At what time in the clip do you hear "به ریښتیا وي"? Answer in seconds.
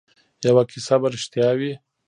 1.01-1.73